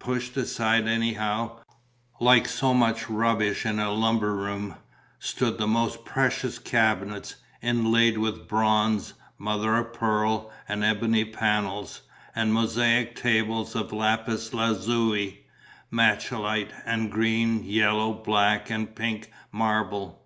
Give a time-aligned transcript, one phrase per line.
[0.00, 1.60] Pushed aside anyhow,
[2.18, 4.74] like so much rubbish in a lumber room,
[5.20, 12.02] stood the most precious cabinets, inlaid with bronze, mother of pearl and ebony panels,
[12.34, 15.46] and mosaic tables of lapis lazuli,
[15.88, 20.20] malachite and green, yellow, black and pink marble.